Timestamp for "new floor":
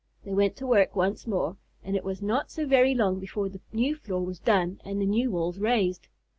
3.71-4.25